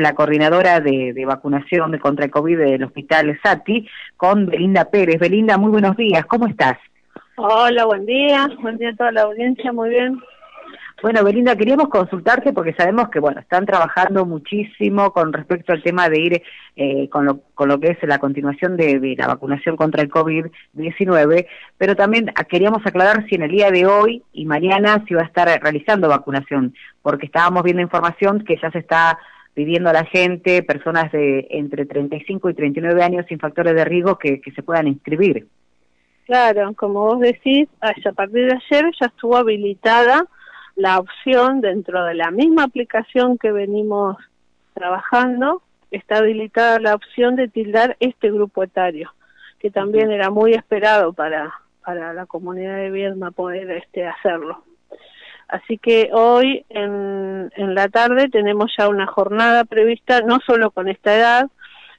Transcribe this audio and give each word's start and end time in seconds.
la 0.00 0.14
coordinadora 0.14 0.78
de, 0.78 1.24
vacunación 1.26 1.90
de 1.90 1.98
contra 1.98 2.26
el 2.26 2.30
COVID 2.30 2.56
del 2.56 2.84
Hospital 2.84 3.36
SATI, 3.42 3.88
con 4.16 4.46
Belinda 4.46 4.84
Pérez. 4.84 5.18
Belinda, 5.18 5.58
muy 5.58 5.72
buenos 5.72 5.96
días, 5.96 6.24
¿cómo 6.26 6.46
estás? 6.46 6.78
Hola, 7.34 7.84
buen 7.84 8.06
día, 8.06 8.48
buen 8.62 8.78
día 8.78 8.90
a 8.90 8.94
toda 8.94 9.10
la 9.10 9.22
audiencia, 9.22 9.72
muy 9.72 9.88
bien. 9.90 10.20
Bueno, 11.02 11.24
Belinda, 11.24 11.56
queríamos 11.56 11.88
consultarte 11.88 12.52
porque 12.52 12.74
sabemos 12.74 13.08
que, 13.08 13.18
bueno, 13.18 13.40
están 13.40 13.66
trabajando 13.66 14.24
muchísimo 14.24 15.12
con 15.12 15.32
respecto 15.32 15.72
al 15.72 15.82
tema 15.82 16.08
de 16.08 16.20
ir 16.20 16.42
eh, 16.76 17.08
con, 17.08 17.24
lo, 17.24 17.40
con 17.54 17.68
lo 17.68 17.80
que 17.80 17.88
es 17.90 17.98
la 18.02 18.20
continuación 18.20 18.76
de, 18.76 19.00
de 19.00 19.16
la 19.16 19.26
vacunación 19.26 19.76
contra 19.76 20.02
el 20.02 20.10
COVID-19, 20.10 21.46
pero 21.76 21.96
también 21.96 22.32
queríamos 22.48 22.86
aclarar 22.86 23.26
si 23.28 23.34
en 23.34 23.42
el 23.42 23.50
día 23.50 23.72
de 23.72 23.86
hoy 23.86 24.22
y 24.32 24.46
mañana 24.46 25.04
se 25.08 25.16
va 25.16 25.22
a 25.22 25.26
estar 25.26 25.48
realizando 25.60 26.08
vacunación, 26.08 26.72
porque 27.02 27.26
estábamos 27.26 27.64
viendo 27.64 27.82
información 27.82 28.44
que 28.44 28.56
ya 28.62 28.70
se 28.70 28.78
está 28.78 29.18
pidiendo 29.58 29.90
a 29.90 29.92
la 29.92 30.04
gente, 30.04 30.62
personas 30.62 31.10
de 31.10 31.48
entre 31.50 31.84
35 31.84 32.48
y 32.48 32.54
39 32.54 33.02
años 33.02 33.26
sin 33.28 33.40
factores 33.40 33.74
de 33.74 33.84
riesgo 33.84 34.16
que, 34.16 34.40
se 34.54 34.62
puedan 34.62 34.86
inscribir. 34.86 35.48
Claro, 36.26 36.72
como 36.74 37.00
vos 37.06 37.18
decís, 37.18 37.68
a 37.80 38.12
partir 38.12 38.46
de 38.46 38.52
ayer 38.52 38.84
ya 39.00 39.06
estuvo 39.06 39.36
habilitada 39.36 40.26
la 40.76 41.00
opción 41.00 41.60
dentro 41.60 42.04
de 42.04 42.14
la 42.14 42.30
misma 42.30 42.62
aplicación 42.62 43.36
que 43.36 43.50
venimos 43.50 44.16
trabajando, 44.74 45.60
está 45.90 46.18
habilitada 46.18 46.78
la 46.78 46.94
opción 46.94 47.34
de 47.34 47.48
tildar 47.48 47.96
este 47.98 48.30
grupo 48.30 48.62
etario, 48.62 49.12
que 49.58 49.72
también 49.72 50.12
era 50.12 50.30
muy 50.30 50.52
esperado 50.52 51.12
para, 51.14 51.52
para 51.84 52.12
la 52.12 52.26
comunidad 52.26 52.76
de 52.76 52.92
Viedma 52.92 53.32
poder 53.32 53.68
este, 53.72 54.06
hacerlo. 54.06 54.62
Así 55.48 55.78
que 55.78 56.10
hoy 56.12 56.64
en, 56.68 57.50
en 57.56 57.74
la 57.74 57.88
tarde 57.88 58.28
tenemos 58.28 58.70
ya 58.78 58.88
una 58.88 59.06
jornada 59.06 59.64
prevista, 59.64 60.20
no 60.20 60.38
solo 60.46 60.70
con 60.70 60.88
esta 60.88 61.16
edad, 61.16 61.50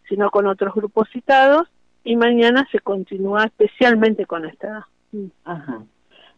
sino 0.08 0.30
con 0.30 0.45
otros 0.45 0.73
grupos 0.75 1.09
citados, 1.12 1.67
y 2.03 2.16
mañana 2.16 2.67
se 2.72 2.80
continúa 2.80 3.45
especialmente 3.45 4.27
con 4.27 4.45
esta 4.45 4.67
edad. 4.67 4.83
Mm. 5.11 5.25
Ajá. 5.45 5.83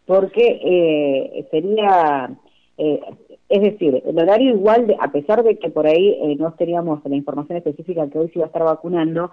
Porque 0.06 0.60
eh, 0.64 1.48
sería, 1.52 2.32
eh, 2.78 3.02
es 3.50 3.62
decir, 3.62 4.02
el 4.06 4.18
horario 4.18 4.52
igual, 4.52 4.88
de, 4.88 4.96
a 5.00 5.12
pesar 5.12 5.44
de 5.44 5.60
que 5.60 5.70
por 5.70 5.88
ahí 5.88 6.18
eh, 6.22 6.38
no 6.40 6.54
teníamos 6.54 7.02
la 7.04 7.16
información 7.16 7.58
específica 7.58 8.10
que 8.10 8.20
hoy 8.20 8.30
se 8.30 8.40
iba 8.40 8.46
a 8.46 8.48
estar 8.48 8.64
vacunando, 8.64 9.32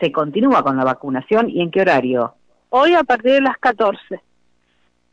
se 0.00 0.12
continúa 0.12 0.62
con 0.62 0.76
la 0.76 0.84
vacunación 0.84 1.50
y 1.50 1.62
en 1.62 1.72
qué 1.72 1.80
horario? 1.80 2.34
Hoy 2.70 2.94
a 2.94 3.02
partir 3.02 3.32
de 3.32 3.40
las 3.40 3.58
14. 3.58 4.20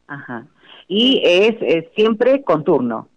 Ajá 0.08 0.45
y 0.88 1.22
es, 1.23 1.86
siempre 1.95 2.44
con 2.44 2.64
turno. 2.64 3.08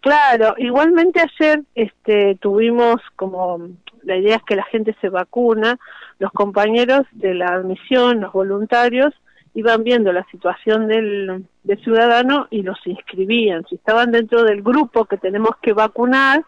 Claro, 0.00 0.54
igualmente 0.58 1.20
ayer 1.20 1.62
este, 1.74 2.36
tuvimos 2.40 3.00
como 3.16 3.68
la 4.02 4.16
idea 4.16 4.36
es 4.36 4.42
que 4.42 4.56
la 4.56 4.64
gente 4.64 4.96
se 5.00 5.08
vacuna, 5.08 5.78
los 6.18 6.32
compañeros 6.32 7.02
de 7.12 7.34
la 7.34 7.46
admisión, 7.48 8.20
los 8.20 8.32
voluntarios, 8.32 9.14
iban 9.54 9.84
viendo 9.84 10.12
la 10.12 10.24
situación 10.30 10.88
del, 10.88 11.44
del 11.62 11.84
ciudadano 11.84 12.48
y 12.50 12.62
los 12.62 12.84
inscribían. 12.84 13.64
Si 13.68 13.76
estaban 13.76 14.10
dentro 14.10 14.42
del 14.42 14.62
grupo 14.62 15.04
que 15.04 15.18
tenemos 15.18 15.52
que 15.60 15.72
vacunar, 15.72 16.42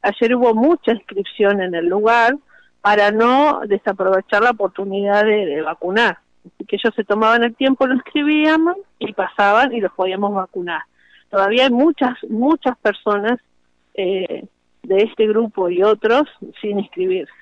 ayer 0.00 0.34
hubo 0.34 0.54
mucha 0.54 0.92
inscripción 0.92 1.60
en 1.60 1.74
el 1.74 1.86
lugar 1.86 2.36
para 2.80 3.10
no 3.10 3.60
desaprovechar 3.66 4.42
la 4.42 4.50
oportunidad 4.50 5.24
de 5.24 5.60
vacunar 5.62 6.23
que 6.66 6.76
ellos 6.76 6.94
se 6.94 7.04
tomaban 7.04 7.44
el 7.44 7.54
tiempo, 7.54 7.86
lo 7.86 7.94
escribíamos 7.94 8.76
y 8.98 9.12
pasaban 9.12 9.72
y 9.72 9.80
los 9.80 9.92
podíamos 9.92 10.34
vacunar. 10.34 10.82
Todavía 11.30 11.64
hay 11.64 11.70
muchas, 11.70 12.16
muchas 12.28 12.76
personas 12.78 13.40
eh, 13.94 14.46
de 14.82 14.96
este 14.98 15.26
grupo 15.26 15.68
y 15.68 15.82
otros 15.82 16.22
sin 16.60 16.78
inscribirse. 16.78 17.32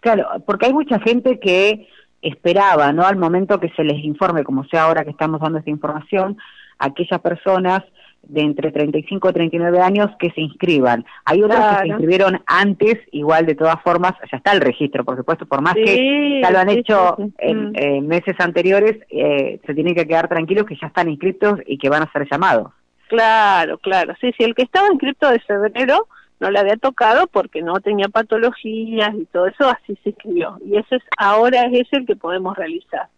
Claro, 0.00 0.28
porque 0.46 0.66
hay 0.66 0.72
mucha 0.72 0.98
gente 1.00 1.38
que 1.38 1.88
esperaba, 2.22 2.92
¿no? 2.92 3.04
Al 3.04 3.16
momento 3.16 3.60
que 3.60 3.70
se 3.70 3.84
les 3.84 4.02
informe, 4.04 4.44
como 4.44 4.64
sea 4.64 4.84
ahora 4.84 5.04
que 5.04 5.10
estamos 5.10 5.40
dando 5.40 5.58
esta 5.58 5.70
información, 5.70 6.36
aquellas 6.78 7.20
personas 7.20 7.82
de 8.22 8.42
entre 8.42 8.70
35 8.70 9.30
y 9.30 9.32
39 9.32 9.80
años 9.80 10.10
que 10.18 10.30
se 10.30 10.40
inscriban. 10.40 11.04
Hay 11.24 11.42
otros 11.42 11.58
que 11.58 11.80
se 11.80 11.88
inscribieron 11.88 12.40
antes, 12.46 12.98
igual 13.12 13.46
de 13.46 13.54
todas 13.54 13.82
formas, 13.82 14.12
ya 14.30 14.36
está 14.36 14.52
el 14.52 14.60
registro, 14.60 15.04
por 15.04 15.16
supuesto, 15.16 15.46
por 15.46 15.62
más 15.62 15.74
que 15.74 16.40
ya 16.42 16.50
lo 16.50 16.58
han 16.58 16.68
hecho 16.68 17.16
en, 17.38 17.72
mm. 17.72 18.06
meses 18.06 18.36
anteriores, 18.38 18.98
eh, 19.10 19.60
se 19.66 19.74
tienen 19.74 19.94
que 19.94 20.06
quedar 20.06 20.28
tranquilos 20.28 20.66
que 20.66 20.76
ya 20.80 20.88
están 20.88 21.08
inscritos 21.08 21.60
y 21.66 21.78
que 21.78 21.88
van 21.88 22.02
a 22.02 22.12
ser 22.12 22.28
llamados. 22.30 22.72
Claro, 23.08 23.78
claro, 23.78 24.14
sí, 24.20 24.32
sí, 24.36 24.44
el 24.44 24.54
que 24.54 24.62
estaba 24.62 24.86
inscrito 24.92 25.28
de 25.28 25.40
febrero 25.40 26.06
no 26.38 26.50
le 26.50 26.58
había 26.58 26.76
tocado 26.76 27.26
porque 27.26 27.60
no 27.60 27.80
tenía 27.80 28.08
patologías 28.08 29.14
y 29.14 29.24
todo 29.26 29.46
eso, 29.46 29.68
así 29.68 29.98
se 30.02 30.10
inscribió. 30.10 30.58
Y 30.64 30.76
ese 30.76 30.96
es, 30.96 31.02
ahora 31.18 31.64
es 31.72 31.88
el 31.92 32.06
que 32.06 32.16
podemos 32.16 32.56
realizar. 32.56 33.08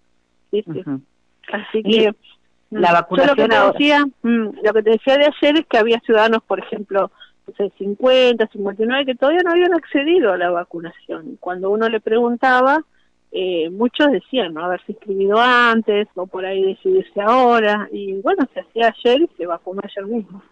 Sí, 0.50 0.64
sí. 0.66 0.82
Así 1.52 1.82
que 1.82 2.12
la 2.80 2.92
vacunación. 2.92 3.36
lo 3.36 3.42
que, 3.42 3.48
te 3.48 3.72
decía, 3.72 4.04
mm, 4.22 4.48
lo 4.62 4.72
que 4.72 4.82
te 4.82 4.90
decía 4.90 5.16
de 5.16 5.26
ayer 5.26 5.60
es 5.60 5.66
que 5.66 5.78
había 5.78 6.00
ciudadanos, 6.00 6.42
por 6.44 6.58
ejemplo, 6.58 7.10
de 7.58 7.70
50, 7.78 8.46
59, 8.46 9.06
que 9.06 9.14
todavía 9.14 9.42
no 9.44 9.50
habían 9.50 9.74
accedido 9.74 10.32
a 10.32 10.38
la 10.38 10.50
vacunación. 10.50 11.36
Cuando 11.40 11.70
uno 11.70 11.88
le 11.88 12.00
preguntaba, 12.00 12.82
eh, 13.30 13.70
muchos 13.70 14.12
decían 14.12 14.54
no 14.54 14.64
haberse 14.64 14.92
inscribido 14.92 15.40
antes 15.40 16.06
o 16.14 16.26
por 16.26 16.44
ahí 16.44 16.62
decidirse 16.62 17.20
ahora. 17.20 17.88
Y 17.92 18.20
bueno, 18.20 18.46
se 18.54 18.60
hacía 18.60 18.94
ayer 18.96 19.22
y 19.22 19.30
se 19.36 19.46
vacunó 19.46 19.82
ayer 19.84 20.06
mismo. 20.06 20.42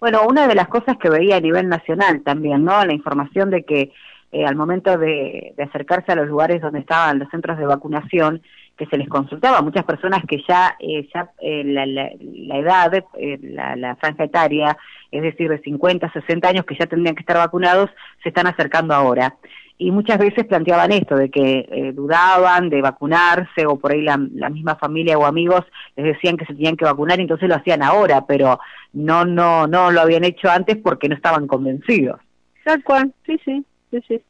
Bueno, 0.00 0.22
una 0.28 0.48
de 0.48 0.54
las 0.54 0.68
cosas 0.68 0.96
que 0.96 1.10
veía 1.10 1.36
a 1.36 1.40
nivel 1.40 1.68
nacional 1.68 2.22
también, 2.22 2.64
¿no? 2.64 2.84
La 2.84 2.92
información 2.92 3.50
de 3.50 3.64
que 3.64 3.92
eh, 4.32 4.44
al 4.44 4.56
momento 4.56 4.98
de, 4.98 5.54
de 5.56 5.62
acercarse 5.62 6.12
a 6.12 6.16
los 6.16 6.26
lugares 6.26 6.60
donde 6.60 6.80
estaban 6.80 7.18
los 7.18 7.28
centros 7.28 7.58
de 7.58 7.66
vacunación, 7.66 8.42
que 8.76 8.86
se 8.86 8.96
les 8.96 9.08
consultaba, 9.08 9.60
muchas 9.60 9.84
personas 9.84 10.22
que 10.26 10.42
ya, 10.48 10.76
eh, 10.80 11.08
ya 11.12 11.30
eh, 11.40 11.62
la, 11.64 11.86
la, 11.86 12.58
edad, 12.58 12.94
eh, 12.94 13.38
la, 13.42 13.76
la, 13.76 13.96
franja 13.96 14.24
etaria, 14.24 14.76
es 15.10 15.22
decir, 15.22 15.48
de 15.48 15.58
50, 15.60 16.10
60 16.12 16.48
años 16.48 16.64
que 16.64 16.76
ya 16.76 16.86
tendrían 16.86 17.14
que 17.14 17.20
estar 17.20 17.36
vacunados, 17.36 17.90
se 18.22 18.30
están 18.30 18.46
acercando 18.46 18.94
ahora. 18.94 19.36
Y 19.78 19.90
muchas 19.90 20.18
veces 20.18 20.46
planteaban 20.46 20.92
esto, 20.92 21.16
de 21.16 21.28
que 21.28 21.92
dudaban 21.94 22.68
de 22.70 22.80
vacunarse 22.80 23.66
o 23.66 23.78
por 23.78 23.92
ahí 23.92 24.02
la, 24.02 24.16
misma 24.16 24.76
familia 24.76 25.18
o 25.18 25.26
amigos 25.26 25.64
les 25.96 26.06
decían 26.06 26.36
que 26.36 26.44
se 26.44 26.54
tenían 26.54 26.76
que 26.76 26.84
vacunar 26.84 27.18
y 27.18 27.22
entonces 27.22 27.48
lo 27.48 27.56
hacían 27.56 27.82
ahora, 27.82 28.24
pero 28.24 28.60
no, 28.92 29.24
no, 29.24 29.66
no 29.66 29.90
lo 29.90 30.00
habían 30.00 30.22
hecho 30.22 30.48
antes 30.48 30.76
porque 30.76 31.08
no 31.08 31.16
estaban 31.16 31.48
convencidos. 31.48 32.20
Tal 32.64 32.84
cual, 32.84 33.12
sí, 33.26 33.40
sí, 33.44 33.64
sí, 33.90 34.00
sí 34.06 34.22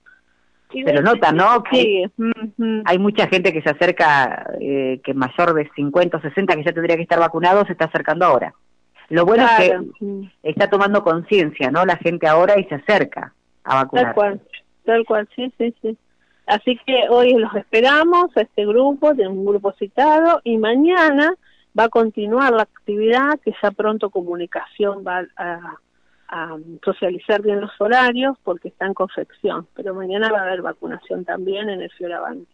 pero 0.85 1.03
nota, 1.03 1.33
¿no? 1.33 1.63
Que 1.63 2.11
hay 2.85 2.99
mucha 2.99 3.27
gente 3.29 3.53
que 3.53 3.63
se 3.63 3.71
acerca, 3.71 4.47
eh, 4.61 5.01
que 5.05 5.15
mayor 5.15 5.55
de 5.55 5.69
50 5.75 6.17
o 6.17 6.21
60, 6.21 6.57
que 6.57 6.65
ya 6.65 6.73
tendría 6.73 6.97
que 6.97 7.03
estar 7.03 7.19
vacunado, 7.19 7.65
se 7.67 7.73
está 7.73 7.87
acercando 7.87 8.25
ahora. 8.25 8.55
Lo 9.09 9.27
bueno 9.27 9.45
es 9.45 9.71
que 9.71 10.31
está 10.43 10.71
tomando 10.71 11.03
conciencia, 11.03 11.71
¿no? 11.71 11.85
La 11.85 11.97
gente 11.97 12.27
ahora 12.27 12.59
y 12.59 12.65
se 12.65 12.77
acerca 12.77 13.35
a 13.65 13.75
vacunar. 13.77 14.05
Tal 14.07 14.15
cual, 14.15 14.41
tal 14.85 15.05
cual, 15.05 15.29
sí, 15.37 15.53
sí, 15.59 15.75
sí. 15.83 15.97
Así 16.47 16.79
que 16.87 17.09
hoy 17.09 17.35
los 17.35 17.55
esperamos 17.55 18.37
a 18.37 18.41
este 18.41 18.67
grupo, 18.67 19.15
de 19.15 19.29
un 19.29 19.45
grupo 19.45 19.73
citado, 19.73 20.41
y 20.45 20.59
mañana 20.59 21.35
va 21.79 21.85
a 21.85 21.89
continuar 21.89 22.53
la 22.53 22.63
actividad 22.63 23.39
que 23.45 23.53
ya 23.63 23.71
pronto 23.71 24.11
comunicación 24.11 25.05
va 25.07 25.25
a 25.37 25.79
a 26.33 26.57
socializar 26.83 27.43
bien 27.43 27.61
los 27.61 27.79
horarios 27.79 28.39
porque 28.43 28.69
está 28.69 28.87
en 28.87 28.95
confección, 28.95 29.69
pero 29.75 29.95
mañana 29.95 30.33
va 30.33 30.41
a 30.41 30.43
haber 30.45 30.63
vacunación 30.63 31.27
también 31.27 31.69
en 31.69 31.83
el 31.83 31.91
Fioravante. 31.91 32.51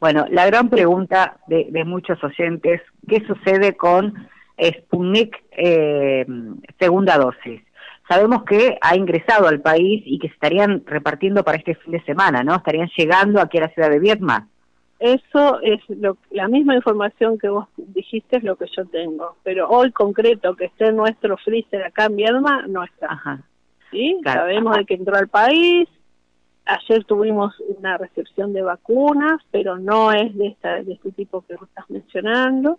Bueno, 0.00 0.26
la 0.30 0.46
gran 0.46 0.68
pregunta 0.68 1.38
de, 1.46 1.68
de 1.70 1.84
muchos 1.84 2.22
oyentes, 2.24 2.80
¿qué 3.08 3.24
sucede 3.26 3.76
con 3.76 4.14
Sputnik 4.58 5.36
eh, 5.52 6.26
segunda 6.80 7.16
dosis? 7.16 7.62
Sabemos 8.08 8.42
que 8.42 8.76
ha 8.80 8.96
ingresado 8.96 9.46
al 9.46 9.60
país 9.60 10.02
y 10.04 10.18
que 10.18 10.26
se 10.26 10.34
estarían 10.34 10.82
repartiendo 10.84 11.44
para 11.44 11.58
este 11.58 11.76
fin 11.76 11.92
de 11.92 12.02
semana, 12.02 12.42
¿no? 12.42 12.56
Estarían 12.56 12.90
llegando 12.96 13.40
aquí 13.40 13.58
a 13.58 13.62
la 13.62 13.68
ciudad 13.68 13.90
de 13.90 14.00
Vietnam. 14.00 14.48
Eso 15.00 15.60
es 15.62 15.80
lo, 15.88 16.18
la 16.30 16.46
misma 16.46 16.76
información 16.76 17.38
que 17.38 17.48
vos 17.48 17.66
dijiste 17.78 18.36
es 18.36 18.44
lo 18.44 18.56
que 18.56 18.66
yo 18.76 18.84
tengo, 18.84 19.36
pero 19.42 19.66
hoy 19.70 19.92
concreto 19.92 20.54
que 20.54 20.66
esté 20.66 20.92
nuestro 20.92 21.38
freezer 21.38 21.82
acá 21.82 22.04
en 22.04 22.16
Viedma 22.16 22.66
no 22.66 22.84
está. 22.84 23.42
¿Sí? 23.90 24.20
Sabemos 24.22 24.76
de 24.76 24.84
que 24.84 24.94
entró 24.94 25.16
al 25.16 25.28
país, 25.28 25.88
ayer 26.66 27.02
tuvimos 27.04 27.58
una 27.78 27.96
recepción 27.96 28.52
de 28.52 28.60
vacunas, 28.60 29.40
pero 29.50 29.78
no 29.78 30.12
es 30.12 30.36
de, 30.36 30.48
esta, 30.48 30.82
de 30.82 30.92
este 30.92 31.12
tipo 31.12 31.40
que 31.48 31.56
vos 31.56 31.66
estás 31.66 31.88
mencionando, 31.88 32.78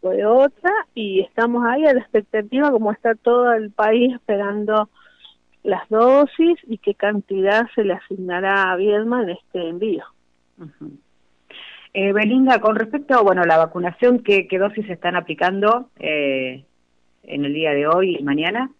fue 0.00 0.24
otra, 0.24 0.70
y 0.94 1.18
estamos 1.20 1.64
ahí 1.66 1.84
a 1.84 1.94
la 1.94 2.00
expectativa 2.00 2.70
como 2.70 2.92
está 2.92 3.16
todo 3.16 3.52
el 3.54 3.72
país 3.72 4.14
esperando 4.14 4.88
las 5.64 5.88
dosis 5.88 6.58
y 6.68 6.78
qué 6.78 6.94
cantidad 6.94 7.66
se 7.74 7.82
le 7.82 7.94
asignará 7.94 8.70
a 8.70 8.76
Viedma 8.76 9.24
en 9.24 9.30
este 9.30 9.68
envío. 9.68 10.04
Eh, 11.92 12.12
Belinda, 12.12 12.60
con 12.60 12.76
respecto 12.76 13.14
a 13.14 13.22
bueno, 13.22 13.44
la 13.44 13.58
vacunación, 13.58 14.20
¿qué, 14.22 14.46
qué 14.46 14.58
dosis 14.58 14.88
están 14.88 15.16
aplicando 15.16 15.90
eh, 15.98 16.64
en 17.24 17.44
el 17.44 17.52
día 17.52 17.72
de 17.72 17.86
hoy 17.86 18.16
y 18.18 18.22
mañana? 18.22 18.70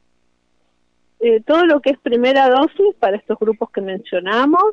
eh, 1.21 1.43
todo 1.47 1.67
lo 1.67 1.81
que 1.81 1.91
es 1.91 1.99
primera 1.99 2.49
dosis 2.49 2.95
para 2.99 3.17
estos 3.17 3.39
grupos 3.39 3.71
que 3.71 3.83
mencionamos. 3.83 4.65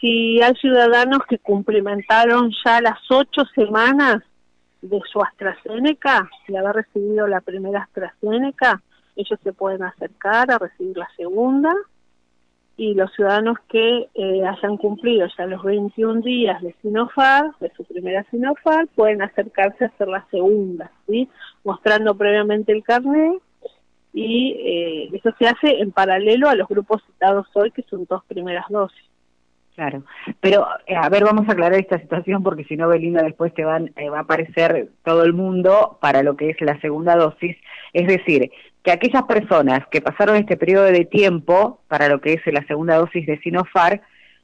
Si 0.00 0.40
hay 0.40 0.54
ciudadanos 0.54 1.20
que 1.28 1.38
cumplimentaron 1.38 2.52
ya 2.64 2.80
las 2.80 2.98
ocho 3.10 3.44
semanas 3.54 4.22
de 4.80 5.00
su 5.12 5.20
AstraZeneca, 5.20 6.30
de 6.48 6.56
haber 6.56 6.76
recibido 6.76 7.26
la 7.26 7.40
primera 7.40 7.82
AstraZeneca, 7.82 8.80
ellos 9.16 9.38
se 9.42 9.52
pueden 9.52 9.82
acercar 9.82 10.50
a 10.50 10.58
recibir 10.58 10.96
la 10.96 11.08
segunda 11.16 11.74
y 12.80 12.94
los 12.94 13.12
ciudadanos 13.12 13.58
que 13.68 14.08
eh, 14.14 14.42
hayan 14.42 14.78
cumplido 14.78 15.28
ya 15.36 15.44
los 15.44 15.62
21 15.62 16.22
días 16.22 16.62
de 16.62 16.74
Sinofar, 16.80 17.50
de 17.60 17.70
su 17.76 17.84
primera 17.84 18.24
Sinofar, 18.30 18.88
pueden 18.94 19.20
acercarse 19.20 19.84
a 19.84 19.88
hacer 19.88 20.08
la 20.08 20.26
segunda, 20.30 20.90
¿sí? 21.06 21.28
mostrando 21.62 22.14
previamente 22.14 22.72
el 22.72 22.82
carnet 22.82 23.34
y 24.14 24.56
eh, 24.58 25.10
eso 25.12 25.28
se 25.38 25.46
hace 25.46 25.78
en 25.80 25.92
paralelo 25.92 26.48
a 26.48 26.54
los 26.54 26.68
grupos 26.68 27.02
citados 27.04 27.48
hoy, 27.52 27.70
que 27.70 27.82
son 27.82 28.06
dos 28.08 28.24
primeras 28.24 28.64
dosis. 28.70 29.04
Claro, 29.74 30.02
pero 30.40 30.66
eh, 30.86 30.96
a 30.96 31.10
ver, 31.10 31.24
vamos 31.24 31.46
a 31.50 31.52
aclarar 31.52 31.78
esta 31.78 32.00
situación 32.00 32.42
porque 32.42 32.64
si 32.64 32.78
no, 32.78 32.88
Belinda, 32.88 33.22
después 33.22 33.52
te 33.52 33.62
van, 33.62 33.92
va 34.10 34.18
a 34.20 34.22
aparecer 34.22 34.88
todo 35.04 35.22
el 35.24 35.34
mundo 35.34 35.98
para 36.00 36.22
lo 36.22 36.34
que 36.34 36.48
es 36.48 36.60
la 36.62 36.80
segunda 36.80 37.14
dosis. 37.14 37.58
Es 37.92 38.06
decir, 38.06 38.50
que 38.82 38.90
aquellas 38.90 39.24
personas 39.24 39.86
que 39.90 40.00
pasaron 40.00 40.36
este 40.36 40.56
periodo 40.56 40.84
de 40.84 41.04
tiempo 41.04 41.80
para 41.88 42.08
lo 42.08 42.20
que 42.20 42.34
es 42.34 42.52
la 42.52 42.64
segunda 42.66 42.96
dosis 42.96 43.26
de 43.26 43.38
Sinofar 43.40 44.00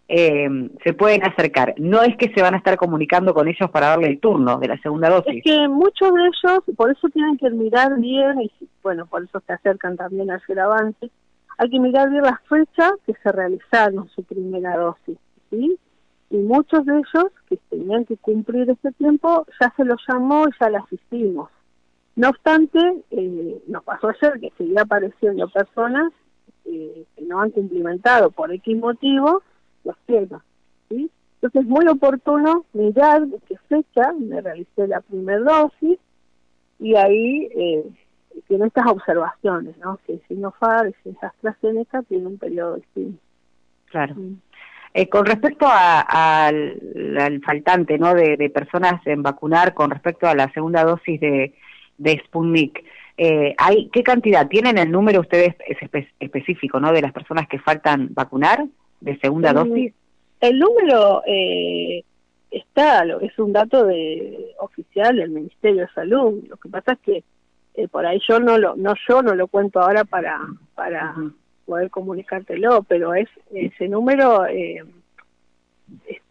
eh, 0.08 0.48
se 0.84 0.92
pueden 0.92 1.24
acercar. 1.24 1.74
No 1.78 2.02
es 2.02 2.16
que 2.16 2.32
se 2.32 2.42
van 2.42 2.54
a 2.54 2.58
estar 2.58 2.76
comunicando 2.76 3.34
con 3.34 3.48
ellos 3.48 3.70
para 3.70 3.88
darle 3.88 4.08
el 4.08 4.20
turno 4.20 4.58
de 4.58 4.68
la 4.68 4.78
segunda 4.78 5.10
dosis. 5.10 5.36
Es 5.36 5.42
que 5.42 5.68
muchos 5.68 6.12
de 6.14 6.20
ellos, 6.20 6.62
por 6.76 6.90
eso 6.92 7.08
tienen 7.08 7.36
que 7.38 7.50
mirar 7.50 7.98
bien, 7.98 8.40
y 8.40 8.52
bueno, 8.82 9.06
por 9.06 9.24
eso 9.24 9.42
se 9.46 9.52
acercan 9.52 9.96
también 9.96 10.30
a 10.30 10.36
hacer 10.36 10.60
avance, 10.60 11.10
hay 11.58 11.70
que 11.70 11.80
mirar 11.80 12.10
bien 12.10 12.22
las 12.22 12.40
fechas 12.48 12.92
que 13.06 13.14
se 13.22 13.32
realizaron 13.32 14.08
su 14.10 14.22
primera 14.22 14.76
dosis, 14.76 15.18
¿sí? 15.50 15.76
Y 16.28 16.36
muchos 16.36 16.84
de 16.84 16.92
ellos 16.92 17.32
que 17.48 17.56
tenían 17.70 18.04
que 18.04 18.16
cumplir 18.16 18.68
ese 18.68 18.92
tiempo, 18.92 19.46
ya 19.60 19.72
se 19.76 19.84
los 19.84 20.00
llamó 20.08 20.46
y 20.46 20.50
ya 20.60 20.70
las 20.70 20.84
hicimos. 20.92 21.50
No 22.16 22.30
obstante, 22.30 22.78
eh, 23.10 23.62
nos 23.68 23.84
pasó 23.84 24.08
ayer 24.08 24.40
que 24.40 24.50
seguía 24.56 24.82
apareciendo 24.82 25.48
personas 25.48 26.12
eh, 26.64 27.04
que 27.14 27.24
no 27.24 27.42
han 27.42 27.50
cumplimentado 27.50 28.30
por 28.30 28.50
X 28.52 28.76
motivo 28.78 29.42
los 29.84 29.96
temas. 30.06 30.42
¿sí? 30.88 31.10
Entonces 31.34 31.62
es 31.62 31.68
muy 31.68 31.86
oportuno 31.86 32.64
mirar 32.72 33.26
de 33.26 33.38
qué 33.46 33.56
fecha 33.68 34.12
me 34.18 34.40
realicé 34.40 34.86
la 34.88 35.02
primera 35.02 35.40
dosis 35.40 35.98
y 36.78 36.94
ahí 36.96 37.48
eh, 37.54 37.84
tiene 38.48 38.66
estas 38.66 38.86
observaciones, 38.86 39.76
¿no? 39.76 40.00
que 40.06 40.18
si 40.26 40.34
no 40.34 40.52
FAR, 40.52 40.94
si 41.02 41.10
es 41.10 41.22
AstraZeneca, 41.22 42.02
tiene 42.04 42.26
un 42.26 42.38
periodo 42.38 42.76
distinto. 42.76 43.20
Claro. 43.90 44.14
Mm. 44.14 44.40
Eh, 44.94 45.10
con 45.10 45.26
respecto 45.26 45.66
al, 45.68 46.80
faltante 47.44 47.98
¿no? 47.98 48.14
De, 48.14 48.38
de, 48.38 48.48
personas 48.48 49.06
en 49.06 49.22
vacunar, 49.22 49.74
con 49.74 49.90
respecto 49.90 50.26
a 50.26 50.34
la 50.34 50.50
segunda 50.54 50.84
dosis 50.84 51.20
de, 51.20 51.54
de 51.98 52.20
Sputnik. 52.26 52.84
Eh, 53.18 53.54
hay, 53.56 53.88
¿Qué 53.90 54.02
cantidad 54.02 54.46
tienen 54.48 54.76
el 54.78 54.90
número 54.90 55.20
ustedes 55.20 55.54
específico 56.20 56.78
¿no? 56.78 56.92
de 56.92 57.00
las 57.00 57.12
personas 57.12 57.48
que 57.48 57.58
faltan 57.58 58.08
vacunar 58.12 58.66
de 59.00 59.18
segunda 59.18 59.52
dosis? 59.52 59.92
El 60.40 60.58
número 60.58 61.22
eh, 61.26 62.04
está, 62.50 63.04
es 63.22 63.38
un 63.38 63.52
dato 63.52 63.86
de 63.86 64.54
oficial 64.58 65.16
del 65.16 65.30
Ministerio 65.30 65.82
de 65.82 65.92
Salud. 65.94 66.44
Lo 66.48 66.56
que 66.58 66.68
pasa 66.68 66.92
es 66.92 66.98
que 67.00 67.24
eh, 67.74 67.88
por 67.88 68.04
ahí 68.06 68.20
yo 68.28 68.38
no 68.38 68.58
lo, 68.58 68.76
no 68.76 68.94
yo 69.08 69.22
no 69.22 69.34
lo 69.34 69.48
cuento 69.48 69.80
ahora 69.80 70.04
para 70.04 70.40
para 70.74 71.14
poder 71.64 71.90
comunicártelo, 71.90 72.82
pero 72.84 73.14
es 73.14 73.28
ese 73.52 73.88
número 73.88 74.46
eh, 74.46 74.84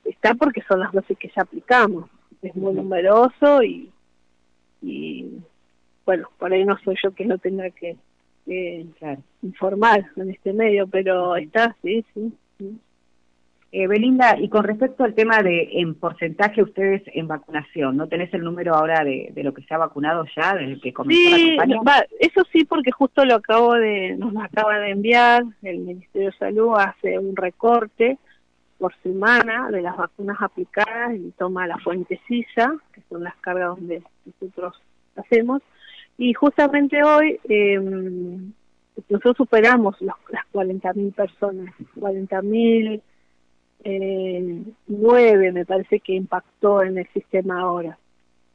está 0.03 0.33
porque 0.35 0.61
son 0.67 0.79
las 0.79 0.91
dosis 0.91 1.17
que 1.17 1.31
ya 1.35 1.43
aplicamos. 1.43 2.09
Es 2.41 2.55
muy 2.55 2.73
numeroso 2.73 3.63
y, 3.63 3.91
y 4.81 5.39
bueno, 6.05 6.29
por 6.37 6.53
ahí 6.53 6.63
no 6.65 6.77
soy 6.79 6.95
yo 7.03 7.13
que 7.13 7.25
no 7.25 7.37
tenga 7.37 7.69
que 7.71 7.97
informar 9.41 10.05
en 10.15 10.29
este 10.29 10.53
medio, 10.53 10.87
pero 10.87 11.35
está, 11.35 11.75
sí, 11.81 12.05
sí. 12.13 12.33
Eh, 13.77 13.87
Belinda, 13.87 14.37
y 14.39 14.47
con 14.47 14.63
respecto 14.63 15.03
al 15.03 15.15
tema 15.15 15.41
de 15.41 15.67
en 15.73 15.95
porcentaje 15.95 16.63
ustedes 16.63 17.03
en 17.07 17.27
vacunación, 17.27 17.97
¿no 17.97 18.07
tenés 18.07 18.33
el 18.33 18.41
número 18.41 18.73
ahora 18.73 19.03
de, 19.03 19.33
lo 19.35 19.53
que 19.53 19.63
se 19.63 19.73
ha 19.73 19.77
vacunado 19.77 20.25
ya 20.33 20.55
desde 20.55 20.79
que 20.79 20.93
comenzó 20.93 21.37
la 21.37 21.67
campaña? 21.67 22.05
eso 22.19 22.45
sí, 22.53 22.63
porque 22.63 22.91
justo 22.91 23.25
lo 23.25 23.35
acabo 23.35 23.73
de, 23.73 24.15
nos 24.15 24.33
acaba 24.41 24.79
de 24.79 24.91
enviar 24.91 25.43
el 25.61 25.79
Ministerio 25.79 26.29
de 26.29 26.37
Salud 26.37 26.75
hace 26.77 27.19
un 27.19 27.35
recorte 27.35 28.17
por 28.77 28.95
semana 29.03 29.69
de 29.69 29.81
las 29.81 29.97
vacunas 29.97 30.37
aplicadas 30.41 31.13
y 31.15 31.31
toma 31.37 31.67
la 31.67 31.77
fuente 31.79 32.21
CISA, 32.27 32.75
que 32.93 33.01
son 33.09 33.25
las 33.25 33.35
cargas 33.37 33.75
donde 33.75 34.03
nosotros 34.25 34.81
hacemos, 35.17 35.61
y 36.17 36.33
justamente 36.33 37.03
hoy 37.03 37.39
eh, 37.49 37.79
nosotros 39.09 39.37
superamos 39.37 39.99
los, 40.01 40.15
las 40.29 40.45
40.000 40.53 41.13
personas, 41.13 41.73
40.000 41.97 43.01
eh, 43.87 44.63
nueve 44.87 45.51
me 45.51 45.63
parece 45.63 45.99
que 45.99 46.13
impactó 46.13 46.81
en 46.81 46.97
el 46.97 47.07
sistema 47.13 47.61
ahora. 47.61 47.97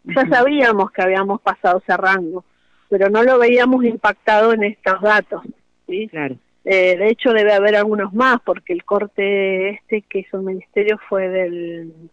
Ya 0.04 0.26
sabíamos 0.28 0.90
que 0.90 1.02
habíamos 1.02 1.40
pasado 1.40 1.78
ese 1.78 1.96
rango, 1.96 2.44
pero 2.88 3.08
no 3.10 3.22
lo 3.22 3.38
veíamos 3.38 3.84
impactado 3.84 4.52
en 4.52 4.64
estos 4.64 5.00
datos. 5.00 5.42
¿sí? 5.86 6.08
Claro. 6.08 6.36
Eh, 6.64 6.96
de 6.96 7.08
hecho 7.08 7.32
debe 7.32 7.52
haber 7.52 7.76
algunos 7.76 8.12
más 8.12 8.40
porque 8.44 8.72
el 8.72 8.84
corte 8.84 9.70
este 9.70 10.02
que 10.02 10.20
hizo 10.20 10.38
el 10.38 10.42
ministerio 10.42 10.98
fue 11.08 11.28
del, 11.28 12.10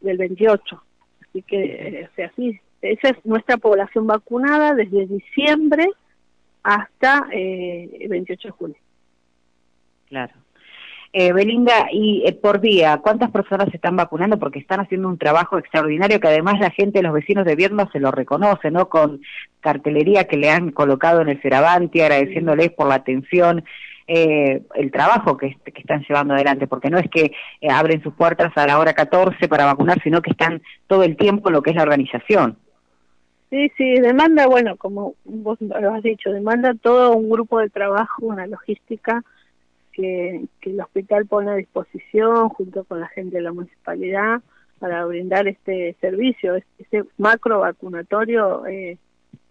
del 0.00 0.16
28. 0.18 0.82
Así 1.28 1.42
que, 1.42 2.08
o 2.10 2.14
sea, 2.16 2.32
sí, 2.34 2.60
esa 2.82 3.08
es 3.10 3.24
nuestra 3.24 3.56
población 3.56 4.06
vacunada 4.06 4.74
desde 4.74 5.06
diciembre 5.06 5.88
hasta 6.62 7.26
eh, 7.32 7.90
el 8.00 8.08
28 8.08 8.48
de 8.48 8.52
junio. 8.52 8.76
Claro. 10.08 10.32
Eh, 11.12 11.32
Belinda, 11.32 11.88
y 11.90 12.22
eh, 12.24 12.32
por 12.32 12.60
día, 12.60 12.98
¿cuántas 12.98 13.32
personas 13.32 13.68
se 13.70 13.76
están 13.76 13.96
vacunando? 13.96 14.38
Porque 14.38 14.60
están 14.60 14.78
haciendo 14.78 15.08
un 15.08 15.18
trabajo 15.18 15.58
extraordinario 15.58 16.20
que 16.20 16.28
además 16.28 16.60
la 16.60 16.70
gente, 16.70 17.02
los 17.02 17.12
vecinos 17.12 17.44
de 17.44 17.56
Vierno 17.56 17.88
se 17.92 17.98
lo 17.98 18.12
reconoce, 18.12 18.70
¿no? 18.70 18.88
Con 18.88 19.20
cartelería 19.58 20.28
que 20.28 20.36
le 20.36 20.50
han 20.50 20.70
colocado 20.70 21.20
en 21.20 21.28
el 21.28 21.42
Ceravanti, 21.42 22.00
agradeciéndoles 22.00 22.70
por 22.70 22.86
la 22.86 22.94
atención. 22.94 23.64
Eh, 24.06 24.62
el 24.74 24.90
trabajo 24.90 25.36
que, 25.36 25.56
que, 25.64 25.80
están 25.80 26.04
llevando 26.08 26.34
adelante, 26.34 26.66
porque 26.68 26.90
no 26.90 26.98
es 26.98 27.08
que 27.10 27.32
eh, 27.60 27.70
abren 27.70 28.02
sus 28.02 28.14
puertas 28.14 28.52
a 28.56 28.66
la 28.66 28.78
hora 28.78 28.92
14 28.92 29.48
para 29.48 29.66
vacunar, 29.66 30.00
sino 30.02 30.22
que 30.22 30.30
están 30.30 30.62
todo 30.86 31.02
el 31.02 31.16
tiempo 31.16 31.48
en 31.48 31.54
lo 31.54 31.62
que 31.62 31.70
es 31.70 31.76
la 31.76 31.82
organización. 31.82 32.56
Sí, 33.50 33.68
sí, 33.76 33.94
demanda, 34.00 34.46
bueno, 34.46 34.76
como 34.76 35.14
vos 35.24 35.60
lo 35.60 35.92
has 35.92 36.02
dicho, 36.04 36.30
demanda 36.30 36.72
todo 36.74 37.16
un 37.16 37.28
grupo 37.28 37.58
de 37.58 37.68
trabajo, 37.68 38.24
una 38.24 38.46
logística 38.46 39.24
que, 39.92 40.44
el 40.62 40.80
hospital 40.80 41.26
pone 41.26 41.50
a 41.50 41.56
disposición 41.56 42.48
junto 42.50 42.84
con 42.84 43.00
la 43.00 43.08
gente 43.08 43.36
de 43.36 43.42
la 43.42 43.52
municipalidad 43.52 44.40
para 44.78 45.04
brindar 45.04 45.48
este 45.48 45.96
servicio, 46.00 46.54
este 46.78 47.04
macro 47.18 47.60
vacunatorio 47.60 48.64
eh, 48.66 48.98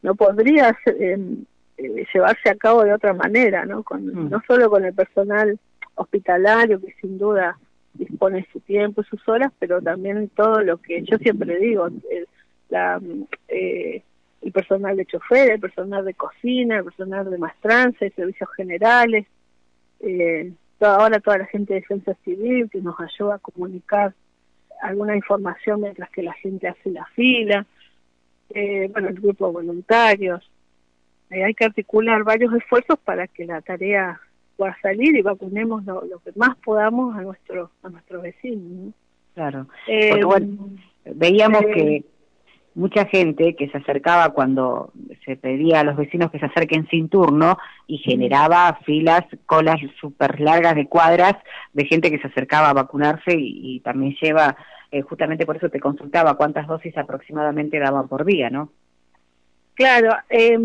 no 0.02 0.16
podría 0.16 0.78
em, 0.86 1.44
eh, 1.78 2.06
llevarse 2.14 2.50
a 2.50 2.56
cabo 2.56 2.84
de 2.84 2.94
otra 2.94 3.14
manera, 3.14 3.66
¿no? 3.66 3.84
Con, 3.84 4.06
mm. 4.06 4.30
No 4.30 4.42
solo 4.48 4.70
con 4.70 4.86
el 4.86 4.94
personal 4.94 5.60
hospitalario 5.96 6.80
que 6.80 6.96
sin 7.02 7.18
duda 7.18 7.60
dispone 7.94 8.48
su 8.54 8.62
tiempo 8.62 9.02
y 9.02 9.06
sus 9.06 9.28
horas, 9.28 9.52
pero 9.60 9.82
también 9.82 10.30
todo 10.30 10.62
lo 10.62 10.78
que 10.78 11.04
yo 11.04 11.18
siempre 11.18 11.60
digo, 11.60 11.90
la, 12.70 13.02
eh, 13.48 14.04
el 14.42 14.52
personal 14.52 14.96
de 14.96 15.06
chofer, 15.06 15.52
el 15.52 15.60
personal 15.60 16.06
de 16.06 16.14
cocina, 16.14 16.78
el 16.78 16.86
personal 16.86 17.30
de 17.30 17.38
maestranza, 17.38 18.06
de 18.06 18.12
servicios 18.12 18.50
generales, 18.56 19.26
eh, 20.00 20.52
ahora 20.80 21.20
toda 21.20 21.40
la 21.40 21.46
gente 21.46 21.74
de 21.74 21.82
defensa 21.82 22.16
civil 22.24 22.70
que 22.70 22.82
nos 22.82 22.96
ayuda 23.00 23.36
a 23.36 23.40
comunicar 23.40 24.14
alguna 24.82 25.16
información 25.16 25.82
mientras 25.82 26.10
que 26.10 26.24
la 26.24 26.34
gente 26.34 26.68
hace 26.68 26.90
la 26.90 27.06
fila, 27.08 27.66
eh, 28.52 28.90
bueno, 28.92 29.10
el 29.10 29.16
grupo 29.16 29.48
de 29.48 29.54
voluntarios. 29.54 30.50
Eh, 31.30 31.44
hay 31.44 31.54
que 31.54 31.66
articular 31.66 32.24
varios 32.24 32.54
esfuerzos 32.54 32.98
para 33.00 33.28
que 33.28 33.46
la 33.46 33.62
tarea 33.62 34.20
pueda 34.56 34.76
salir 34.82 35.16
y 35.16 35.22
vacunemos 35.22 35.86
lo, 35.86 36.02
que 36.24 36.32
más 36.36 36.56
podamos 36.58 37.16
a 37.16 37.22
nuestros 37.22 37.70
a 37.84 37.90
nuestros 37.90 38.24
vecinos. 38.24 38.94
Claro. 39.36 39.68
Eh, 39.88 40.20
veíamos 41.06 41.62
que 41.74 42.04
mucha 42.76 43.06
gente 43.06 43.56
que 43.56 43.70
se 43.70 43.78
acercaba 43.78 44.30
cuando 44.30 44.92
se 45.26 45.36
pedía 45.36 45.80
a 45.80 45.84
los 45.84 45.98
vecinos 45.98 46.32
que 46.32 46.40
se 46.40 46.46
acerquen 46.46 46.88
sin 46.90 47.10
turno 47.10 47.58
y 47.88 47.98
generaba 47.98 48.80
filas, 48.86 49.24
colas 49.46 49.80
súper 50.00 50.40
largas 50.40 50.76
de 50.76 50.88
cuadras 50.88 51.36
de 51.74 51.86
gente 51.86 52.12
que 52.12 52.20
se 52.20 52.28
acercaba 52.28 52.70
a 52.70 52.74
vacunarse 52.74 53.34
y, 53.38 53.80
también 53.82 54.16
lleva, 54.22 54.56
eh, 54.92 55.02
justamente 55.02 55.46
por 55.46 55.58
eso 55.58 55.70
te 55.70 55.80
consultaba 55.80 56.36
cuántas 56.36 56.68
dosis 56.68 56.98
aproximadamente 56.98 57.80
daba 57.80 58.08
por 58.08 58.26
día, 58.26 58.50
¿no? 58.50 58.72
Claro, 59.80 60.12
eh, 60.30 60.58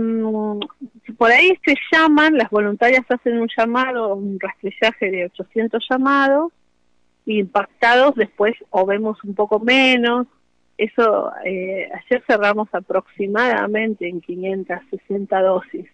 por 1.17 1.31
ahí 1.31 1.57
se 1.65 1.77
llaman, 1.93 2.37
las 2.37 2.51
voluntarias 2.51 3.05
hacen 3.09 3.41
un 3.41 3.49
llamado, 3.57 4.15
un 4.17 4.41
rastrillaje 4.41 5.09
de 5.09 5.27
800 5.27 5.87
llamados, 5.89 6.53
impactados 7.27 8.17
después 8.17 8.55
o 8.71 8.85
vemos 8.85 9.23
un 9.23 9.35
poco 9.35 9.61
menos. 9.61 10.27
Eso, 10.77 11.33
eh, 11.45 11.89
ayer 11.93 12.23
cerramos 12.27 12.69
aproximadamente 12.73 14.09
en 14.09 14.21
560 14.21 15.43
dosis. 15.43 15.87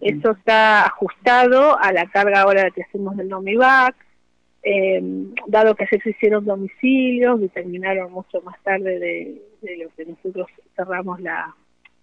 Eso 0.00 0.32
está 0.32 0.84
ajustado 0.84 1.78
a 1.78 1.92
la 1.92 2.06
carga 2.06 2.42
ahora 2.42 2.70
que 2.70 2.82
hacemos 2.82 3.16
del 3.16 3.28
Nomivac, 3.28 3.96
eh, 4.62 5.00
dado 5.46 5.74
que 5.74 5.84
ayer 5.84 6.02
se 6.02 6.10
hicieron 6.10 6.44
domicilios 6.44 7.40
y 7.40 7.48
terminaron 7.48 8.12
mucho 8.12 8.42
más 8.42 8.60
tarde 8.62 8.98
de, 8.98 9.42
de 9.62 9.76
lo 9.78 9.88
que 9.96 10.04
nosotros 10.04 10.48
cerramos 10.76 11.20
la, 11.20 11.54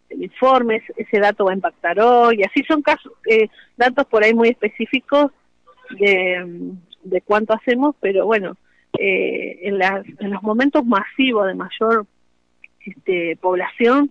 informes, 0.10 0.84
ese 0.98 1.20
dato 1.20 1.46
va 1.46 1.52
a 1.52 1.56
impactar 1.56 2.00
hoy, 2.00 2.44
así 2.44 2.64
son 2.68 2.82
casos, 2.82 3.12
eh, 3.30 3.48
datos 3.78 4.06
por 4.06 4.24
ahí 4.24 4.34
muy 4.34 4.50
específicos 4.50 5.32
de, 6.00 6.74
de 7.04 7.22
cuánto 7.22 7.54
hacemos, 7.54 7.96
pero 8.00 8.26
bueno, 8.26 8.58
eh, 9.00 9.60
en, 9.64 9.78
las, 9.78 10.06
en 10.20 10.32
los 10.32 10.44
momentos 10.44 10.86
masivos 10.86 11.48
de 11.48 11.56
mayor 11.56 12.06
este, 12.86 13.38
población, 13.38 14.10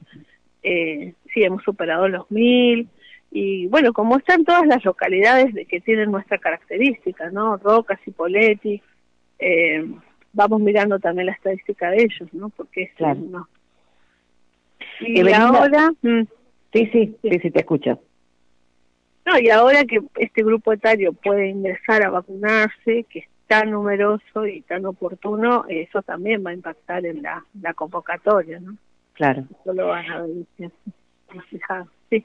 eh, 0.62 1.14
sí 1.32 1.42
hemos 1.42 1.62
superado 1.62 2.08
los 2.08 2.30
mil, 2.30 2.88
y 3.30 3.66
bueno, 3.66 3.92
como 3.92 4.16
están 4.16 4.44
todas 4.44 4.66
las 4.66 4.84
localidades 4.84 5.52
de, 5.54 5.66
que 5.66 5.80
tienen 5.80 6.12
nuestra 6.12 6.38
característica, 6.38 7.30
¿no? 7.30 7.56
Rocas, 7.56 7.98
y 8.06 8.82
eh, 9.40 9.84
vamos 10.32 10.60
mirando 10.60 10.98
también 10.98 11.26
la 11.26 11.32
estadística 11.32 11.90
de 11.90 12.04
ellos, 12.04 12.32
¿no? 12.32 12.48
Porque 12.50 12.90
claro. 12.96 13.20
no, 13.20 13.48
y 15.00 15.32
ahora... 15.32 15.92
Mm. 16.02 16.22
Sí, 16.72 16.88
sí, 16.92 17.16
sí, 17.22 17.38
sí, 17.40 17.50
te 17.52 17.60
escucho. 17.60 18.00
No, 19.24 19.38
y 19.38 19.48
ahora 19.48 19.84
que 19.84 20.00
este 20.16 20.42
grupo 20.42 20.72
etario 20.72 21.12
puede 21.12 21.48
ingresar 21.48 22.04
a 22.04 22.10
vacunarse, 22.10 23.04
que 23.08 23.20
es 23.20 23.26
tan 23.46 23.70
numeroso 23.70 24.46
y 24.46 24.62
tan 24.62 24.86
oportuno, 24.86 25.64
eso 25.68 26.02
también 26.02 26.44
va 26.44 26.50
a 26.50 26.54
impactar 26.54 27.04
en 27.06 27.22
la, 27.22 27.44
la 27.60 27.74
convocatoria, 27.74 28.60
¿no? 28.60 28.76
Claro. 29.14 29.44
Eso 29.60 29.72
lo 29.72 29.88
van 29.88 30.10
a 30.10 30.22
ver, 30.22 30.70
sí. 32.10 32.24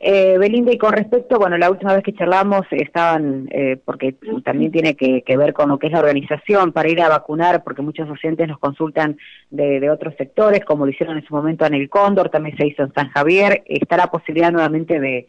Eh, 0.00 0.38
Belinda, 0.38 0.72
y 0.72 0.78
con 0.78 0.92
respecto, 0.92 1.38
bueno, 1.38 1.56
la 1.56 1.70
última 1.70 1.94
vez 1.94 2.02
que 2.02 2.14
charlamos 2.14 2.66
estaban, 2.70 3.48
eh, 3.50 3.78
porque 3.84 4.16
también 4.44 4.72
tiene 4.72 4.96
que, 4.96 5.22
ver 5.36 5.52
con 5.52 5.68
lo 5.68 5.78
que 5.78 5.86
es 5.86 5.92
la 5.92 6.00
organización 6.00 6.72
para 6.72 6.88
ir 6.88 7.00
a 7.00 7.08
vacunar, 7.08 7.62
porque 7.62 7.82
muchos 7.82 8.08
docentes 8.08 8.48
nos 8.48 8.58
consultan 8.58 9.16
de, 9.50 9.90
otros 9.90 10.14
sectores, 10.16 10.64
como 10.64 10.84
lo 10.84 10.92
hicieron 10.92 11.16
en 11.16 11.24
su 11.24 11.34
momento 11.34 11.64
en 11.66 11.74
el 11.74 11.88
Cóndor, 11.88 12.28
también 12.28 12.56
se 12.56 12.66
hizo 12.66 12.82
en 12.82 12.92
San 12.92 13.10
Javier, 13.10 13.62
¿está 13.66 13.96
la 13.96 14.10
posibilidad 14.10 14.52
nuevamente 14.52 15.00
de, 15.00 15.28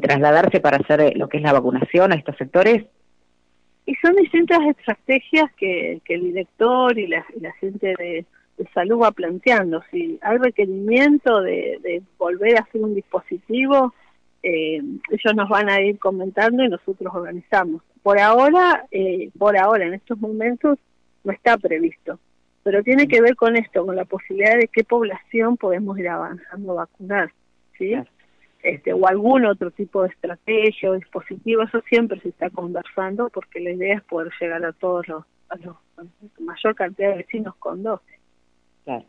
trasladarse 0.00 0.60
para 0.60 0.76
hacer 0.76 1.16
lo 1.16 1.28
que 1.28 1.38
es 1.38 1.42
la 1.42 1.52
vacunación 1.52 2.12
a 2.12 2.14
estos 2.14 2.36
sectores? 2.36 2.84
Y 3.90 3.96
son 3.96 4.14
distintas 4.14 4.60
estrategias 4.68 5.50
que, 5.56 6.00
el 6.06 6.20
director 6.22 6.96
y 6.96 7.08
la, 7.08 7.24
gente 7.58 7.92
de, 7.98 8.24
salud 8.72 9.00
va 9.02 9.10
planteando. 9.10 9.82
Si 9.90 10.16
hay 10.22 10.38
requerimiento 10.38 11.40
de, 11.40 12.00
volver 12.16 12.56
a 12.56 12.60
hacer 12.60 12.82
un 12.82 12.94
dispositivo, 12.94 13.92
eh, 14.44 14.80
ellos 15.10 15.34
nos 15.34 15.48
van 15.48 15.68
a 15.68 15.80
ir 15.80 15.98
comentando 15.98 16.62
y 16.62 16.68
nosotros 16.68 17.12
organizamos. 17.12 17.82
Por 18.04 18.20
ahora, 18.20 18.86
eh, 18.92 19.30
por 19.36 19.58
ahora, 19.58 19.86
en 19.86 19.94
estos 19.94 20.20
momentos, 20.20 20.78
no 21.24 21.32
está 21.32 21.58
previsto. 21.58 22.20
Pero 22.62 22.84
tiene 22.84 23.08
que 23.08 23.20
ver 23.20 23.34
con 23.34 23.56
esto, 23.56 23.84
con 23.84 23.96
la 23.96 24.04
posibilidad 24.04 24.56
de 24.56 24.68
qué 24.68 24.84
población 24.84 25.56
podemos 25.56 25.98
ir 25.98 26.10
avanzando 26.10 26.70
a 26.70 26.84
vacunar, 26.84 27.32
¿sí? 27.76 27.96
Este, 28.62 28.92
o 28.92 29.06
algún 29.06 29.46
otro 29.46 29.70
tipo 29.70 30.02
de 30.02 30.10
estrategia 30.10 30.90
o 30.90 30.94
dispositivo, 30.94 31.62
eso 31.62 31.80
siempre 31.88 32.20
se 32.20 32.28
está 32.28 32.50
conversando 32.50 33.30
porque 33.30 33.58
la 33.58 33.70
idea 33.70 33.96
es 33.96 34.02
poder 34.02 34.30
llegar 34.38 34.62
a 34.66 34.72
todos 34.72 35.08
los, 35.08 35.24
a, 35.48 35.56
los, 35.56 35.76
mayor 36.38 36.74
cantidad 36.74 37.10
de 37.10 37.16
vecinos 37.18 37.54
con 37.56 37.82
dosis. 37.82 38.18
Claro. 38.84 39.04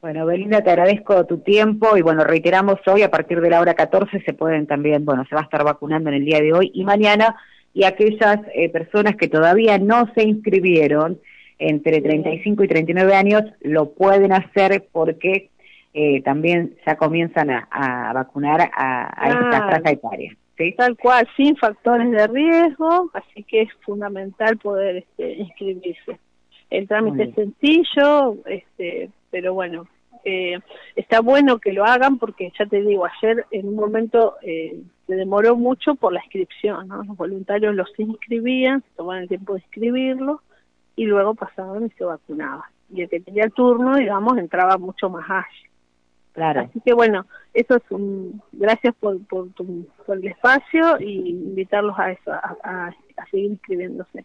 Bueno, 0.00 0.26
Belinda, 0.26 0.62
te 0.62 0.70
agradezco 0.70 1.24
tu 1.26 1.38
tiempo 1.38 1.96
y 1.96 2.02
bueno, 2.02 2.22
reiteramos 2.24 2.78
hoy 2.86 3.02
a 3.02 3.10
partir 3.10 3.40
de 3.40 3.50
la 3.50 3.60
hora 3.60 3.74
14 3.74 4.20
se 4.20 4.34
pueden 4.34 4.66
también, 4.66 5.04
bueno, 5.04 5.24
se 5.24 5.34
va 5.34 5.40
a 5.40 5.44
estar 5.44 5.64
vacunando 5.64 6.10
en 6.10 6.16
el 6.16 6.24
día 6.24 6.40
de 6.40 6.52
hoy 6.52 6.70
y 6.74 6.84
mañana 6.84 7.34
y 7.72 7.84
aquellas 7.84 8.38
eh, 8.54 8.68
personas 8.68 9.16
que 9.16 9.28
todavía 9.28 9.78
no 9.78 10.08
se 10.14 10.22
inscribieron 10.22 11.18
entre 11.58 12.00
35 12.00 12.64
y 12.64 12.68
39 12.68 13.14
años 13.14 13.42
lo 13.62 13.94
pueden 13.94 14.32
hacer 14.32 14.86
porque 14.92 15.50
eh, 15.94 16.22
también 16.22 16.76
ya 16.84 16.96
comienzan 16.96 17.50
a, 17.50 18.12
vacunar 18.12 18.60
a, 18.60 19.14
a 19.16 19.28
esta 19.28 19.68
franja 19.68 19.90
etaria. 19.90 20.36
¿sí? 20.58 20.74
Tal 20.76 20.96
cual, 20.96 21.28
sin 21.36 21.56
factores 21.56 22.10
de 22.10 22.26
riesgo, 22.26 23.10
así 23.14 23.44
que 23.44 23.62
es 23.62 23.68
fundamental 23.84 24.58
poder 24.58 24.96
este, 24.96 25.34
inscribirse. 25.34 26.18
El 26.70 26.88
trámite 26.88 27.24
es 27.24 27.34
sencillo, 27.34 28.36
este, 28.46 29.10
pero 29.30 29.54
bueno, 29.54 29.86
eh, 30.24 30.58
está 30.96 31.20
bueno 31.20 31.58
que 31.58 31.72
lo 31.72 31.84
hagan 31.84 32.18
porque 32.18 32.52
ya 32.58 32.66
te 32.66 32.80
digo, 32.82 33.06
ayer 33.06 33.46
en 33.52 33.68
un 33.68 33.76
momento 33.76 34.34
eh, 34.42 34.82
se 35.06 35.14
demoró 35.14 35.54
mucho 35.54 35.94
por 35.94 36.12
la 36.12 36.20
inscripción, 36.20 36.88
¿no? 36.88 37.04
Los 37.04 37.16
voluntarios 37.16 37.74
los 37.74 37.88
inscribían, 37.98 38.82
tomaban 38.96 39.22
el 39.22 39.28
tiempo 39.28 39.54
de 39.54 39.60
inscribirlo 39.60 40.40
y 40.96 41.04
luego 41.04 41.34
pasaban 41.34 41.86
y 41.86 41.90
se 41.90 42.04
vacunaban. 42.04 42.68
Y 42.92 43.02
el 43.02 43.08
que 43.08 43.20
tenía 43.20 43.44
el 43.44 43.52
turno, 43.52 43.96
digamos, 43.96 44.38
entraba 44.38 44.78
mucho 44.78 45.08
más 45.10 45.28
ágil. 45.28 45.68
Claro. 46.34 46.62
Así 46.62 46.80
que 46.80 46.92
bueno, 46.92 47.26
eso 47.54 47.76
es 47.76 47.90
un 47.90 48.42
gracias 48.52 48.94
por 48.96 49.24
por, 49.26 49.48
el 50.08 50.26
espacio 50.26 51.00
y 51.00 51.30
invitarlos 51.30 51.98
a 51.98 52.10
eso, 52.12 52.32
a 52.32 52.92
seguir 53.30 53.52
inscribiéndose. 53.52 54.24